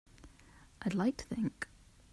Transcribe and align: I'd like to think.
I'd 0.81 0.95
like 0.95 1.17
to 1.17 1.25
think. 1.25 1.67